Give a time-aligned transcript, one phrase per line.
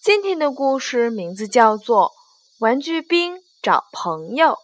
[0.00, 2.06] 今天的故事名字叫做
[2.60, 4.56] 《玩具兵找朋友》。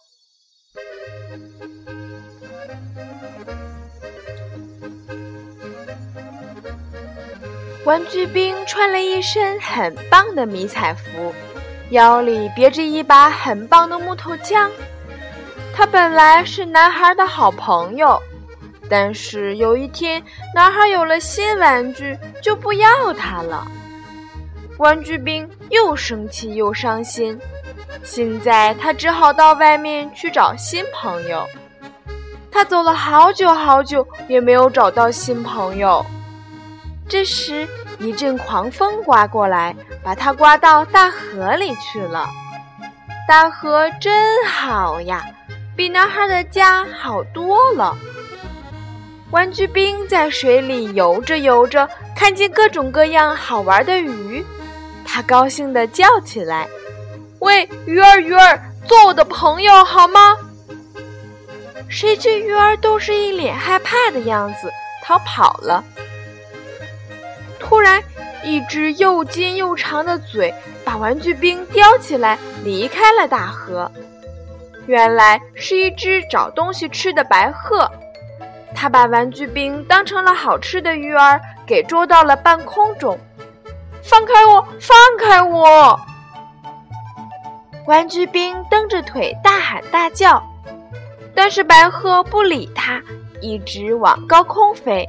[7.83, 11.33] 玩具兵穿了一身很棒的迷彩服，
[11.91, 14.71] 腰里别着一把很棒的木头枪。
[15.75, 18.17] 他本来是男孩的好朋友，
[18.89, 20.23] 但是有一天，
[20.55, 23.67] 男孩有了新玩具，就不要他了。
[24.77, 27.39] 玩具兵又生气又伤心，
[28.03, 31.47] 现在他只好到外面去找新朋友。
[32.51, 36.05] 他走了好久好久，也没有找到新朋友。
[37.07, 37.67] 这时，
[37.99, 42.27] 一阵狂风刮过来，把他刮到大河里去了。
[43.27, 45.23] 大河真好呀，
[45.75, 47.95] 比男孩的家好多了。
[49.31, 54.43] 玩具兵在水里游着游着，看见各种各样好玩的鱼。
[55.15, 56.67] 他高兴地叫起来
[57.39, 60.35] ：“喂，鱼儿，鱼儿，做我的朋友好吗？”
[61.87, 64.69] 谁知鱼儿都是一脸害怕的样子，
[65.01, 65.81] 逃跑了。
[67.57, 68.03] 突然，
[68.43, 73.89] 一只又尖又长的嘴把玩具兵叼起来，离开了大河。
[74.85, 77.89] 原来是一只找东西吃的白鹤，
[78.75, 83.17] 它把玩具兵当成了好吃的鱼儿，给捉到了半空中。
[84.07, 84.61] 放开我！
[84.79, 85.99] 放开我！
[87.87, 90.41] 玩具兵蹬着腿大喊大叫，
[91.33, 93.01] 但是白鹤不理他，
[93.41, 95.07] 一直往高空飞。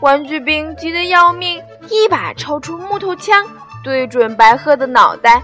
[0.00, 3.46] 玩具兵急得要命，一把抽出木头枪，
[3.84, 5.42] 对准白鹤的脑袋。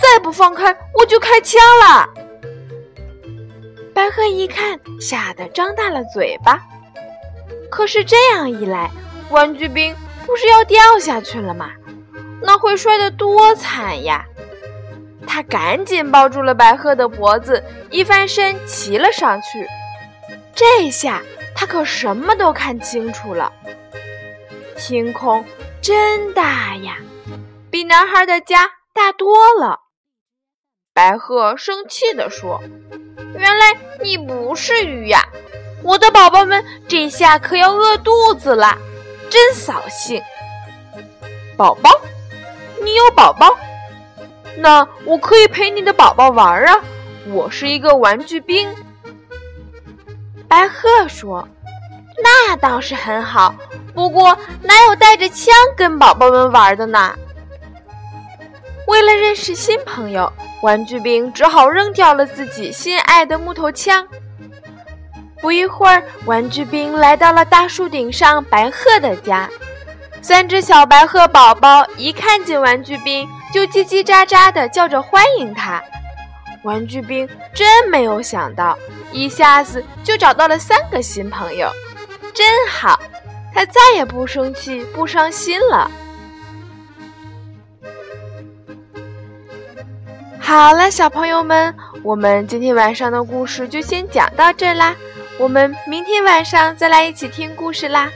[0.00, 2.08] 再不放开，我就开枪了！
[3.94, 6.58] 白鹤一看，吓得张大了嘴巴。
[7.70, 8.90] 可是这样一来，
[9.28, 9.94] 玩具兵。
[10.26, 11.70] 不是要掉下去了吗？
[12.42, 14.24] 那会摔得多惨呀！
[15.26, 19.66] 他赶紧抱住了白鹤的脖子，一翻身骑了上去。
[20.54, 21.22] 这下
[21.54, 23.52] 他可什么都看清楚了。
[24.76, 25.44] 天空
[25.80, 26.98] 真大呀，
[27.70, 29.80] 比男孩的家大多了。
[30.92, 32.62] 白鹤生气地说
[33.36, 33.66] ：“原来
[34.02, 35.22] 你不是鱼呀！
[35.82, 38.78] 我的宝宝们这下可要饿肚子了。”
[39.30, 40.22] 真扫兴，
[41.56, 41.90] 宝宝，
[42.84, 43.56] 你有宝宝？
[44.58, 46.80] 那我可以陪你的宝宝玩啊！
[47.32, 48.68] 我是一个玩具兵。
[50.46, 51.48] 白鹤说
[52.22, 53.54] ：“那倒是很好，
[53.94, 57.14] 不过哪有带着枪跟宝宝们玩的呢？”
[58.86, 60.30] 为了认识新朋友，
[60.60, 64.06] 玩具兵只好扔掉了自己心爱的木头枪。
[65.40, 69.48] 不一会儿，玩具兵来到了大树顶上白鹤的家。
[70.24, 75.84] 三只小白鹤宝宝一看见玩具兵，就叽叽喳喳地叫着欢迎他。
[76.62, 78.74] 玩具兵真没有想到，
[79.12, 81.70] 一下子就找到了三个新朋友，
[82.32, 82.98] 真好！
[83.52, 85.90] 他再也不生气、不伤心了。
[90.40, 94.96] 好了，小朋友们，我们今天晚上的故事就先讲到这啦。
[95.38, 98.08] 我们明天晚上再来一起听故事啦！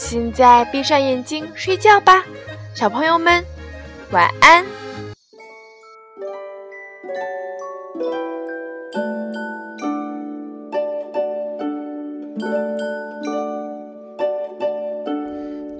[0.00, 2.24] 现在闭上眼睛睡觉吧，
[2.74, 3.44] 小朋友们，
[4.10, 4.64] 晚安。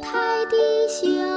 [0.03, 0.57] 泰迪
[0.89, 1.30] 熊。